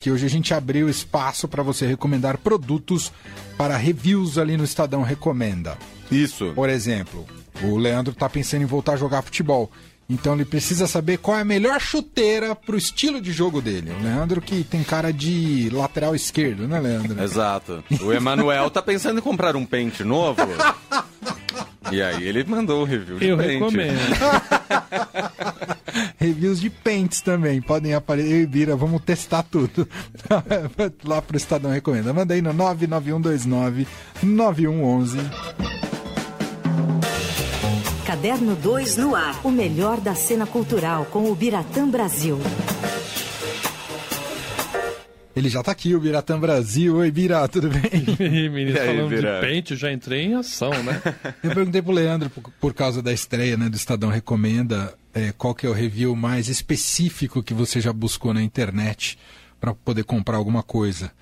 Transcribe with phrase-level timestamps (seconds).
[0.00, 3.10] que hoje a gente abriu espaço para você recomendar produtos
[3.56, 5.76] para reviews ali no Estadão Recomenda.
[6.10, 6.52] Isso.
[6.54, 7.26] Por exemplo,
[7.64, 9.68] o Leandro está pensando em voltar a jogar futebol.
[10.08, 13.90] Então ele precisa saber qual é a melhor chuteira para o estilo de jogo dele.
[13.90, 17.20] O Leandro que tem cara de lateral esquerdo, né, Leandro?
[17.20, 17.82] Exato.
[18.00, 20.40] O Emanuel tá pensando em comprar um pente novo.
[21.90, 23.52] E aí ele mandou o review de Eu pente.
[23.54, 23.98] recomendo.
[26.18, 27.62] Reviews de pentes também.
[27.62, 28.32] Podem aparecer.
[28.32, 29.88] Eu e Bira, vamos testar tudo.
[31.04, 32.12] Lá pro Estadão Recomenda.
[32.12, 33.86] Manda aí no 99129
[34.22, 35.18] 9111.
[38.04, 39.40] Caderno 2 no ar.
[39.44, 42.38] O melhor da cena cultural com o Biratã Brasil.
[45.38, 46.96] Ele já tá aqui, o Biratã Brasil.
[46.96, 47.80] Oi, Bira, tudo bem?
[48.18, 49.40] E menino, E aí, falando Vira?
[49.40, 51.00] de pente, eu já entrei em ação, né?
[51.42, 55.54] Eu perguntei pro Leandro, por, por causa da estreia né, do Estadão Recomenda, é, qual
[55.54, 59.16] que é o review mais específico que você já buscou na internet
[59.60, 61.12] para poder comprar alguma coisa.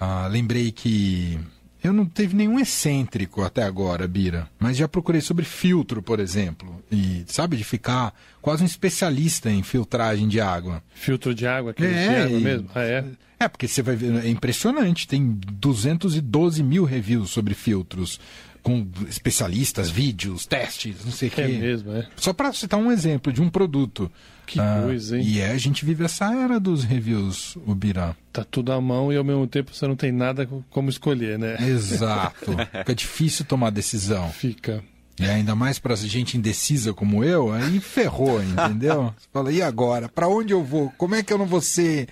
[0.00, 1.38] Ah, lembrei que
[1.84, 6.82] eu não teve nenhum excêntrico até agora, Bira, mas já procurei sobre filtro, por exemplo.
[6.90, 10.82] E sabe, de ficar quase um especialista em filtragem de água.
[10.94, 12.68] Filtro de água, aquele É, de água e- mesmo.
[12.74, 13.04] Ah, é?
[13.38, 18.18] É, porque você vai ver, é impressionante, tem 212 mil reviews sobre filtros,
[18.62, 21.42] com especialistas, vídeos, testes, não sei o quê.
[21.42, 22.08] É mesmo, é.
[22.16, 24.10] Só para citar um exemplo de um produto.
[24.46, 25.24] Que Ah, coisa, hein?
[25.26, 28.16] E é, a gente vive essa era dos reviews, o Birá.
[28.32, 31.56] Tá tudo à mão e ao mesmo tempo você não tem nada como escolher, né?
[31.68, 32.56] Exato.
[32.78, 34.30] Fica difícil tomar decisão.
[34.30, 34.82] Fica.
[35.18, 39.14] E ainda mais pra gente indecisa como eu, aí ferrou, entendeu?
[39.18, 40.08] Você fala, e agora?
[40.08, 40.92] Pra onde eu vou?
[40.98, 42.08] Como é que eu não vou ser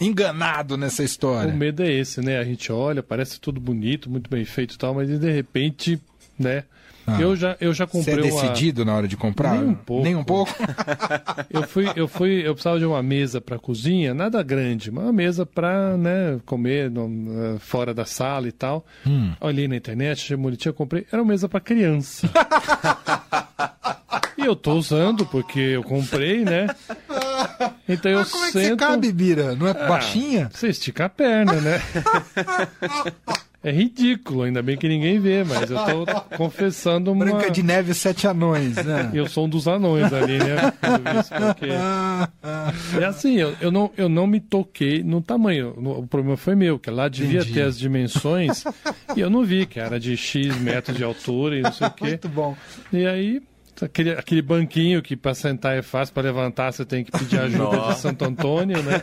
[0.00, 1.52] enganado nessa história?
[1.52, 2.38] O medo é esse, né?
[2.38, 6.00] A gente olha, parece tudo bonito, muito bem feito e tal, mas de repente,
[6.38, 6.64] né?
[7.08, 7.20] Ah.
[7.20, 8.42] Eu já, eu já Você é comprei uma...
[8.42, 9.52] decidido na hora de comprar?
[9.52, 10.02] Nem um pouco.
[10.02, 10.52] Nem um pouco?
[11.48, 15.12] Eu fui, eu fui, eu precisava de uma mesa para cozinha, nada grande, mas uma
[15.12, 18.84] mesa para, né, comer no- eh, fora da sala e tal.
[19.06, 19.32] Hum.
[19.40, 21.06] Olhei na internet, achei bonitinho, eu comprei.
[21.12, 22.28] Era uma mesa para criança.
[24.36, 26.66] e eu tô usando porque eu comprei, né?
[27.88, 28.78] Então eu Mas como é que você sento.
[28.78, 29.54] cabe, Bira?
[29.54, 30.50] Não é Ah, baixinha?
[30.52, 31.80] Você estica a perna, né?
[33.64, 37.24] É ridículo, ainda bem que ninguém vê, mas eu tô confessando uma.
[37.24, 39.10] Branca de Neve e Sete Anões, né?
[39.12, 40.72] Eu sou um dos anões ali, né?
[40.80, 41.72] Porque...
[41.76, 42.72] Ah, ah.
[43.00, 45.74] É assim, eu, eu, não, eu não me toquei no tamanho.
[45.76, 47.54] O problema foi meu, que lá devia Entendi.
[47.54, 48.62] ter as dimensões
[49.16, 51.90] e eu não vi, que era de X metros de altura e não sei o
[51.90, 52.04] quê.
[52.04, 52.56] Muito bom.
[52.92, 53.42] E aí,
[53.84, 57.92] aquele, aquele banquinho que para sentar é fácil, para levantar você tem que pedir ajuda
[57.92, 59.02] de Santo Antônio, né?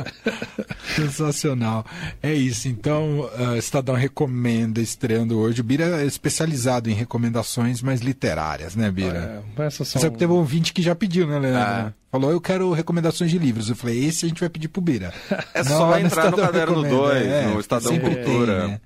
[0.94, 1.84] Sensacional.
[2.22, 2.68] É isso.
[2.68, 5.60] Então, uh, Estadão recomenda, estreando hoje.
[5.60, 9.42] O Bira é especializado em recomendações mais literárias, né, Bira?
[9.56, 10.00] É, essas são...
[10.00, 11.60] Você sabe que teve um ouvinte que já pediu, né, Leandro?
[11.60, 11.92] Ah.
[12.10, 13.68] Falou, eu quero recomendações de livros.
[13.68, 15.12] Eu falei, esse a gente vai pedir pro Bira.
[15.54, 18.60] É Não, só no entrar no Estadão Caderno Recomenda, 2, é, no Estadão Cultura.
[18.60, 18.80] tem, né?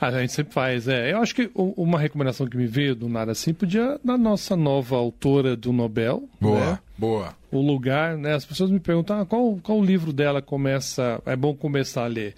[0.14, 1.12] A gente sempre faz, é.
[1.12, 4.96] Eu acho que uma recomendação que me veio do nada assim podia da nossa nova
[4.96, 6.78] autora do Nobel, Boa, né?
[6.96, 7.34] boa.
[7.50, 8.34] o lugar, né?
[8.34, 12.34] As pessoas me perguntam ah, qual, qual livro dela começa, é bom começar a ler.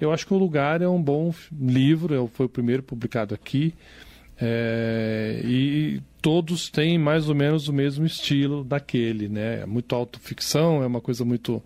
[0.00, 3.74] Eu acho que o lugar é um bom livro, é- foi o primeiro publicado aqui.
[4.40, 9.60] é, e todos têm mais ou menos o mesmo estilo daquele, né?
[9.62, 11.62] É muito autoficção, é uma coisa muito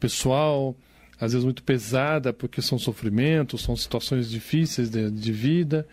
[0.00, 0.74] pessoal,
[1.20, 5.86] às vezes muito pesada, porque são sofrimentos, são situações difíceis de, de vida,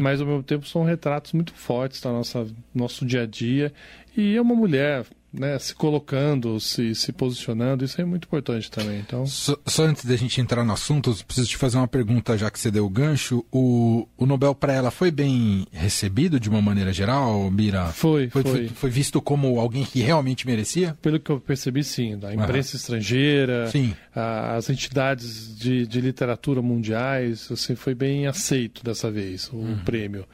[0.00, 3.72] mas ao mesmo tempo são retratos muito fortes da nossa nosso dia a dia.
[4.16, 8.98] E é uma mulher né, se colocando, se, se posicionando, isso é muito importante também.
[8.98, 12.36] Então, Só, só antes da gente entrar no assunto, eu preciso te fazer uma pergunta,
[12.36, 13.44] já que você deu o gancho.
[13.52, 17.86] O, o Nobel para ela foi bem recebido de uma maneira geral, Bira?
[17.86, 18.42] Foi, foi.
[18.42, 18.68] foi.
[18.68, 20.96] foi visto como alguém que realmente merecia?
[21.00, 23.94] pelo que eu percebi, sim, da imprensa estrangeira, Sim.
[24.14, 29.78] a- as entidades de, de literatura mundiais, assim, foi bem aceito dessa vez o Uhum.
[29.84, 30.24] prêmio.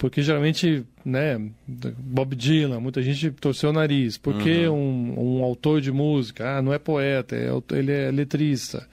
[0.00, 1.38] Porque geralmente, né,
[1.68, 4.16] Bob Dylan, muita gente torceu o nariz.
[4.16, 5.14] Por que Uhum.
[5.18, 6.56] um, um autor de música?
[6.56, 8.88] Ah, não é poeta, é ele é letrista.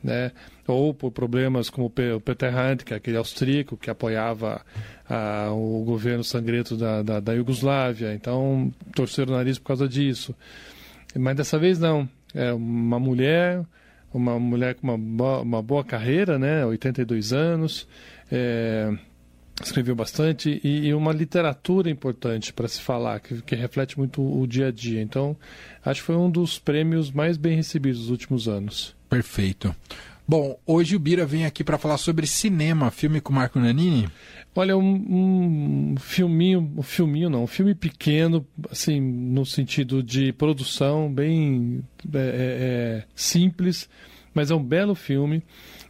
[0.00, 0.30] Né?
[0.68, 4.64] Ou por problemas como o Pe- o Peter Handke, aquele austríaco que apoiava
[5.50, 8.14] o governo sangrento da, da, da Iugoslávia.
[8.14, 10.36] Então, torceram o nariz por causa disso.
[11.18, 12.08] Mas dessa vez não.
[12.32, 13.60] É uma mulher,
[14.12, 16.64] uma mulher com uma boa, uma boa carreira, né?
[16.64, 17.88] 82 anos,
[18.30, 18.92] é,
[19.62, 24.46] escreveu bastante e, e uma literatura importante para se falar, que, que reflete muito o
[24.46, 25.00] dia a dia.
[25.00, 25.36] Então,
[25.84, 28.94] acho que foi um dos prêmios mais bem recebidos dos últimos anos.
[29.08, 29.74] Perfeito.
[30.26, 34.08] Bom, hoje o Bira vem aqui para falar sobre cinema, filme com Marco Nanini.
[34.56, 41.12] Olha, um, um filminho, um filminho não, um filme pequeno, assim, no sentido de produção,
[41.12, 43.88] bem é, é, é, simples,
[44.32, 45.42] Mas é um belo filme.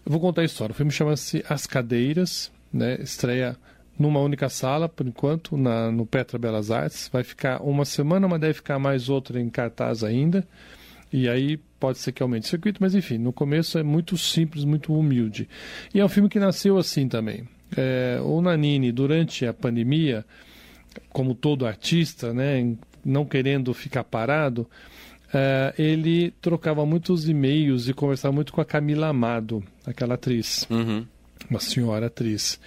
[0.05, 0.73] Eu vou contar a história.
[0.73, 2.99] O filme chama-se As Cadeiras, né?
[3.01, 3.57] estreia
[3.99, 7.09] numa única sala, por enquanto, na, no Petra Belas Artes.
[7.13, 10.47] Vai ficar uma semana, mas deve ficar mais outra em cartaz ainda.
[11.13, 14.65] E aí pode ser que aumente o circuito, mas enfim, no começo é muito simples,
[14.65, 15.49] muito humilde.
[15.95, 17.49] E é um filme que nasceu assim também.
[17.77, 20.25] É, o Nanini, durante a pandemia,
[21.11, 22.75] como todo artista, né,
[23.05, 24.69] não querendo ficar parado,
[25.33, 30.67] é, ele trocava muitos e-mails e conversava muito com a Camila Amado, aquela atriz.
[30.71, 31.07] Uhum.
[31.49, 32.59] Uma senhora atriz.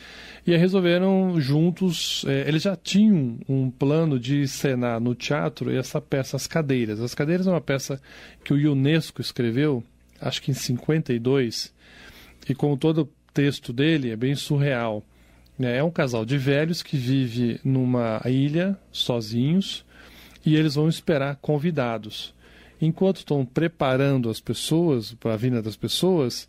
[0.46, 6.00] E aí resolveram juntos, é, eles já tinham um plano de cenar no teatro essa
[6.00, 7.02] peça As Cadeiras.
[7.02, 8.00] As Cadeiras é uma peça
[8.44, 9.84] que o Unesco escreveu,
[10.22, 11.74] acho que em 52,
[12.48, 15.04] e como todo texto dele é bem surreal.
[15.60, 19.84] É um casal de velhos que vive numa ilha sozinhos
[20.46, 22.34] e eles vão esperar convidados.
[22.80, 26.48] Enquanto estão preparando as pessoas para a vinda das pessoas,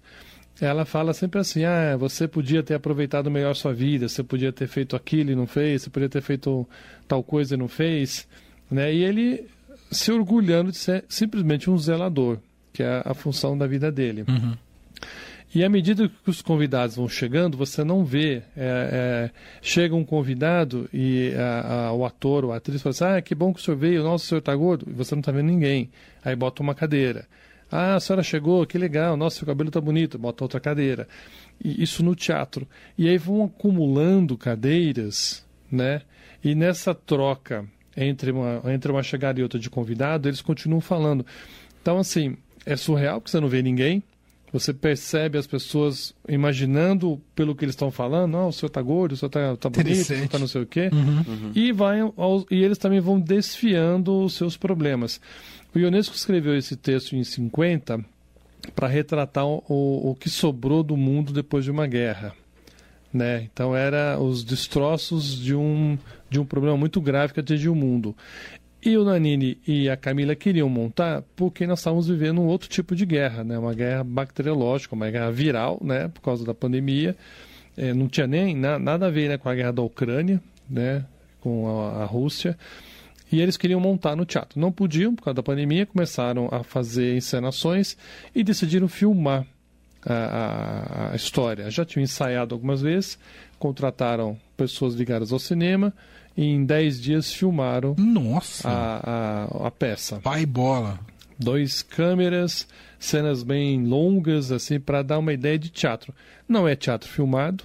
[0.60, 4.66] ela fala sempre assim: ah, você podia ter aproveitado melhor sua vida, você podia ter
[4.66, 6.68] feito aquilo e não fez, você podia ter feito
[7.06, 8.26] tal coisa e não fez.
[8.70, 8.92] Né?
[8.92, 9.46] E ele
[9.90, 12.38] se orgulhando de ser simplesmente um zelador,
[12.72, 14.24] que é a função da vida dele.
[14.28, 14.54] Uhum.
[15.54, 18.42] E à medida que os convidados vão chegando, você não vê.
[18.54, 19.30] É, é,
[19.62, 23.34] chega um convidado e a, a, o ator ou a atriz fala assim: Ah, que
[23.34, 24.86] bom que o senhor veio, nossa, o senhor está gordo.
[24.88, 25.90] E você não está vendo ninguém.
[26.22, 27.26] Aí bota uma cadeira.
[27.70, 31.06] Ah, a senhora chegou, que legal, nossa, seu cabelo está bonito, bota outra cadeira.
[31.62, 32.66] E isso no teatro.
[32.96, 36.02] E aí vão acumulando cadeiras, né?
[36.42, 37.66] E nessa troca
[37.96, 41.26] entre uma, entre uma chegada e outra de convidado, eles continuam falando.
[41.82, 44.02] Então, assim, é surreal que você não vê ninguém.
[44.52, 49.12] Você percebe as pessoas imaginando pelo que eles estão falando, não, o senhor está gordo,
[49.12, 50.88] o senhor está tá bonito, o senhor está não sei o quê.
[50.90, 51.16] Uhum.
[51.26, 51.52] Uhum.
[51.54, 51.98] E, vai,
[52.50, 55.20] e eles também vão desfiando os seus problemas.
[55.78, 58.04] O Ionesco escreveu esse texto em 50
[58.74, 62.34] para retratar o, o que sobrou do mundo depois de uma guerra.
[63.14, 63.44] Né?
[63.44, 65.96] Então era os destroços de um,
[66.28, 68.16] de um problema muito grave que atingiu o mundo.
[68.84, 72.96] E o Nanini e a Camila queriam montar porque nós estávamos vivendo um outro tipo
[72.96, 73.56] de guerra, né?
[73.56, 76.08] uma guerra bacteriológica, uma guerra viral, né?
[76.08, 77.14] por causa da pandemia.
[77.76, 81.04] É, não tinha nem na, nada a ver né, com a guerra da Ucrânia, né?
[81.40, 82.58] com a, a Rússia.
[83.30, 84.58] E eles queriam montar no teatro.
[84.58, 87.96] Não podiam, por causa da pandemia, começaram a fazer encenações
[88.34, 89.44] e decidiram filmar
[90.04, 91.70] a, a, a história.
[91.70, 93.18] Já tinham ensaiado algumas vezes,
[93.58, 95.92] contrataram pessoas ligadas ao cinema
[96.36, 98.68] e em 10 dias filmaram Nossa.
[98.68, 100.20] A, a, a peça.
[100.20, 100.98] Pai bola.
[101.38, 102.66] Dois câmeras,
[102.98, 106.12] cenas bem longas, assim, para dar uma ideia de teatro.
[106.48, 107.62] Não é teatro filmado,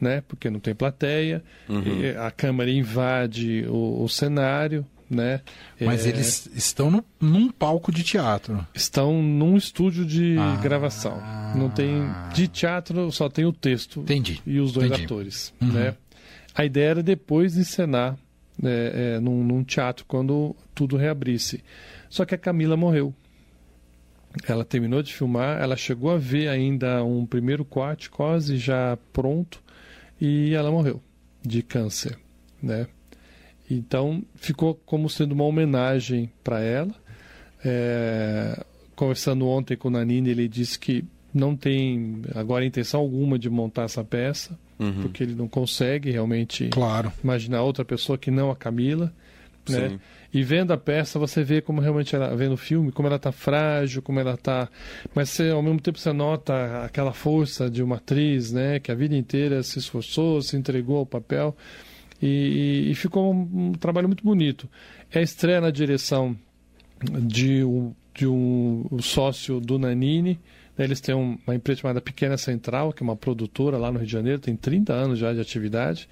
[0.00, 0.22] né?
[0.28, 1.82] Porque não tem plateia, Uhum.
[1.82, 5.40] e a câmera invade o, o cenário, né?
[5.80, 8.66] Mas É, eles estão no- num palco de teatro.
[8.74, 10.56] estão num estúdio de Ah.
[10.62, 11.20] gravação.
[11.56, 12.02] Não tem
[12.34, 14.42] de teatro, só tem o texto Entendi.
[14.46, 15.04] e os dois Entendi.
[15.04, 15.72] atores, Uhum.
[15.72, 15.94] né?
[16.54, 18.16] A ideia era depois encenar
[18.62, 21.62] é, é, num, num teatro quando tudo reabrisse.
[22.10, 23.14] Só que a Camila morreu.
[24.48, 29.62] Ela terminou de filmar, ela chegou a ver ainda um primeiro corte quase já pronto
[30.20, 31.00] e ela morreu
[31.40, 32.18] de câncer,
[32.62, 32.86] né?
[33.70, 36.94] Então ficou como sendo uma homenagem para ela.
[37.64, 41.04] É, conversando ontem com o Nanini, ele disse que
[41.34, 45.02] não tem agora intenção alguma de montar essa peça, Uhum.
[45.02, 47.12] porque ele não consegue realmente Claro.
[47.22, 49.12] imaginar outra pessoa que não a Camila,
[49.68, 49.88] né?
[49.90, 50.00] Sim.
[50.32, 53.32] E vendo a peça, você vê como realmente ela, vendo o filme, como ela tá
[53.32, 54.68] frágil, como ela tá,
[55.14, 58.94] mas você, ao mesmo tempo você nota aquela força de uma atriz, né, que a
[58.94, 61.56] vida inteira se esforçou, se entregou ao papel
[62.20, 64.68] e, e ficou um, um trabalho muito bonito.
[65.10, 66.36] É a estreia na direção
[67.20, 70.38] de um, de um sócio do Nanini.
[70.76, 73.98] né, Eles têm um- uma empresa chamada Pequena Central, que é uma produtora lá no
[73.98, 76.08] Rio de Janeiro, tem 30 anos já de atividade.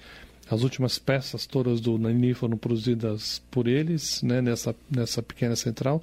[0.49, 6.01] As últimas peças todas do Nanini foram produzidas por eles, né, nessa, nessa pequena central.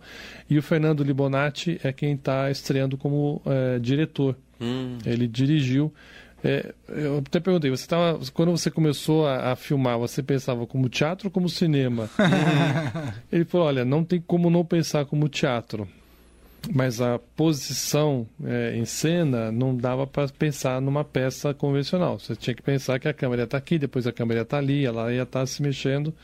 [0.51, 4.37] E o Fernando Libonati é quem está estreando como eh, diretor.
[4.61, 4.99] Hum.
[5.07, 5.91] Ele dirigiu.
[6.47, 10.91] É, eu até perguntei, você tava, quando você começou a, a filmar, você pensava como
[10.91, 12.11] teatro ou como cinema?
[13.33, 15.89] Ele falou, olha, não tem como não pensar como teatro.
[16.73, 22.19] Mas a posição é, em cena não dava para pensar numa peça convencional.
[22.19, 24.59] Você tinha que pensar que a câmera ia estar aqui, depois a câmera ia estar
[24.59, 26.15] ali, ela ia estar se mexendo,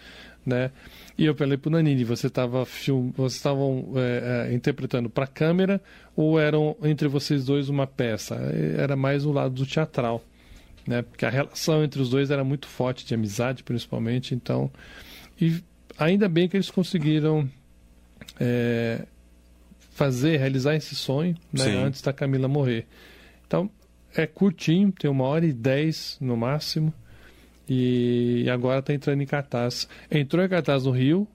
[0.45, 0.71] né?
[1.17, 3.11] E eu falei para o Nanini, você estava film...
[3.11, 5.81] vocês estavam é, é, interpretando para a câmera
[6.17, 8.37] ou eram entre vocês dois uma peça?
[8.77, 10.25] Era mais o lado do teatral,
[10.87, 11.03] né?
[11.03, 14.35] Porque a relação entre os dois era muito forte, de amizade principalmente.
[14.35, 14.71] Então,
[15.41, 15.63] e
[15.99, 17.49] ainda bem que eles conseguiram
[18.41, 19.05] é,
[19.91, 22.87] fazer, realizar esse sonho né, antes da Camila morrer.
[23.47, 23.71] Então,
[24.15, 26.93] é curtinho, tem uma hora e dez no máximo.
[27.73, 29.89] E agora está entrando em cartaz.
[30.11, 31.29] Entrou em cartaz no Rio.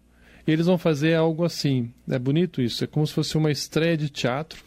[0.46, 1.90] E eles vão fazer algo assim.
[2.10, 2.84] É bonito isso.
[2.84, 4.62] É como se fosse uma estreia de teatro.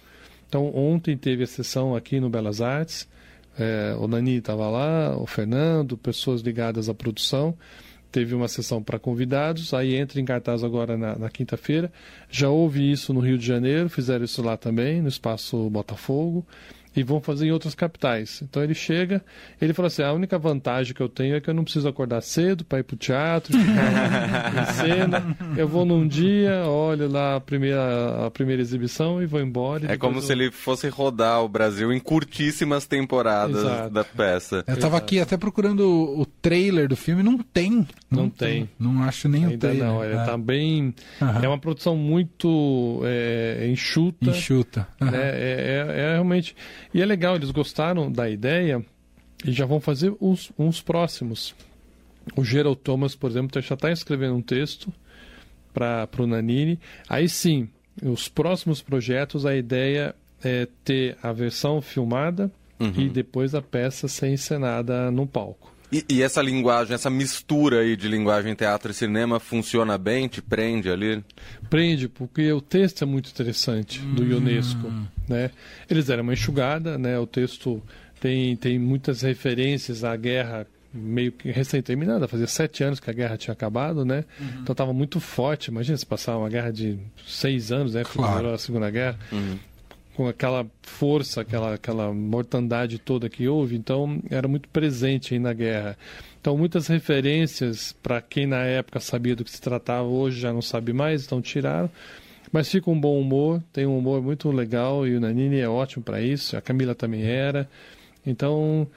[0.48, 3.06] Então, ontem teve a sessão aqui no Belas Artes.
[3.58, 7.54] É, o Nani estava lá, o Fernando, pessoas ligadas à produção.
[8.10, 11.92] Teve uma sessão para convidados, aí entra em cartaz agora na, na quinta-feira.
[12.30, 16.46] Já houve isso no Rio de Janeiro, fizeram isso lá também, no Espaço Botafogo
[16.96, 18.40] e vão fazer em outras capitais.
[18.42, 19.22] Então ele chega,
[19.60, 22.20] ele fala assim: a única vantagem que eu tenho é que eu não preciso acordar
[22.22, 25.36] cedo para ir para o teatro, ficar em cena.
[25.56, 29.86] Eu vou num dia, olho lá a primeira, a primeira exibição e vou embora.
[29.86, 33.90] e É como depois se eu- ele fosse rodar o Brasil em curtíssimas temporadas Exato.
[33.90, 34.64] da peça.
[34.66, 37.86] Eu tava aqui até procurando o, o trailer do filme, não tem.
[38.10, 38.68] Não tem.
[38.78, 39.86] Não acho nem o Ainda trailer.
[39.86, 40.24] não, ele é.
[40.24, 40.94] tá bem.
[41.20, 41.40] Aham.
[41.44, 44.30] É uma produção muito é, enxuta.
[44.30, 44.88] Enxuta.
[45.00, 45.10] Aham.
[45.10, 45.18] né?
[45.18, 46.54] É, é- é realmente.
[46.92, 48.84] E é legal, eles gostaram da ideia
[49.44, 51.54] e já vão fazer uns, uns próximos.
[52.36, 54.92] O Gerald Thomas, por exemplo, já está escrevendo um texto
[55.72, 56.78] para o Nanini.
[57.08, 57.68] Aí sim,
[58.02, 62.50] os próximos projetos, a ideia é ter a versão filmada
[62.96, 65.72] e depois a peça ser encenada no palco.
[65.90, 70.28] E, e essa linguagem, essa mistura aí de linguagem teatro e cinema funciona bem?
[70.28, 71.24] Te prende ali?
[71.70, 74.92] Prende, porque o texto é muito interessante do Unesco.
[75.26, 75.50] Né?
[75.88, 77.18] Eles deram uma enxugada, né?
[77.18, 77.82] o texto
[78.20, 83.36] tem, tem muitas referências à guerra meio que recém-terminada, fazia sete anos que a guerra
[83.36, 84.24] tinha acabado, né?
[84.62, 85.70] Então estava muito forte.
[85.70, 88.02] Imagina se passar uma guerra de seis anos, né?
[88.04, 88.52] Claro.
[88.54, 89.18] a Segunda Guerra.
[90.18, 95.52] Com aquela força, aquela, aquela mortandade toda que houve, então era muito presente aí na
[95.52, 95.96] guerra.
[96.40, 100.60] Então, muitas referências para quem na época sabia do que se tratava, hoje já não
[100.60, 101.88] sabe mais, então tiraram.
[102.50, 106.02] Mas fica um bom humor, tem um humor muito legal e o Nanini é ótimo
[106.02, 107.70] para isso, a Camila também era.
[108.26, 108.88] Então,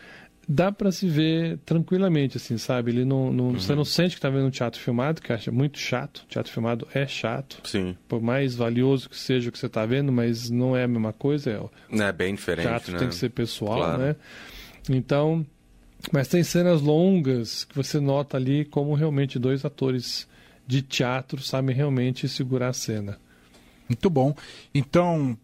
[0.53, 2.91] dá para se ver tranquilamente, assim, sabe?
[2.91, 5.79] Ele não, não- Você não sente que está vendo um teatro filmado, que acha muito
[5.79, 6.25] chato.
[6.27, 7.96] Teatro filmado é chato, Sim.
[8.08, 11.13] por mais valioso que seja o que você está vendo, mas não é a mesma
[11.13, 11.70] coisa.
[11.91, 13.00] É, É bem diferente, teatro né?
[13.00, 14.01] tem que ser pessoal, Claro.
[14.01, 14.15] né?
[14.89, 15.46] Então,
[16.12, 20.27] mas tem cenas longas que você nota ali como realmente dois atores
[20.67, 23.17] de teatro sabem realmente segurar a cena.
[23.88, 24.34] Muito bom.
[24.74, 25.38] Então,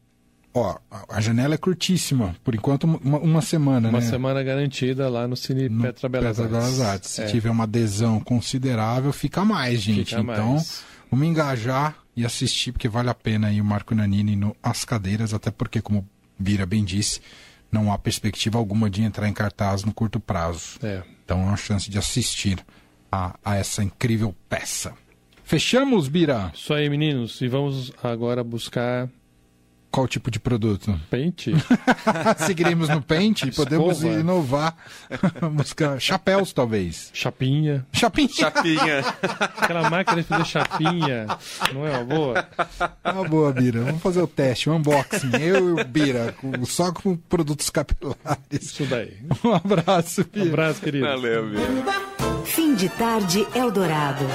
[0.57, 0.77] ó,
[1.09, 2.35] a- janela é curtíssima.
[2.43, 4.05] Por enquanto, uma, uma semana, Uma né?
[4.05, 6.77] semana garantida lá no Cine No Petra Belas Petra Artes.
[6.77, 7.09] Belas Artes.
[7.11, 10.15] Se É, tiver uma adesão considerável, fica mais, gente.
[10.15, 10.83] Fica então, mais.
[11.09, 15.33] vamos engajar e assistir, porque vale a pena aí o Marco Nanini no As Cadeiras,
[15.33, 16.07] até porque, como
[16.39, 17.21] Bira bem disse,
[17.71, 20.79] não há perspectiva alguma de entrar em cartaz no curto prazo.
[20.83, 21.03] é.
[21.25, 22.57] Então, é uma chance de assistir
[23.11, 24.93] a, a essa incrível peça.
[25.43, 26.51] Fechamos, Bira?
[26.55, 27.41] Isso aí, meninos.
[27.41, 29.09] E vamos agora buscar
[29.89, 30.99] Qual tipo de produto?
[31.09, 31.53] pente.
[32.45, 34.19] Seguiremos no pente e podemos Escova.
[34.19, 34.75] inovar.
[35.53, 37.09] Buscar chapéus, talvez.
[37.13, 37.85] chapinha.
[37.93, 38.29] Chapinha.
[38.29, 38.99] Chapinha.
[39.57, 41.25] Aquela máquina de fazer chapinha.
[41.73, 42.47] Não é uma boa?
[43.03, 43.81] Ah, boa, Bira.
[43.85, 45.31] Vamos fazer o teste, o unboxing.
[45.39, 48.17] Eu e o Bira, com- só com produtos capilares.
[48.51, 49.17] Isso daí.
[49.43, 50.47] Um abraço, Um Bira.
[50.49, 51.05] abraço, querido.
[51.07, 51.59] Valeu, Bia.
[52.45, 54.25] Fim de tarde Eldorado.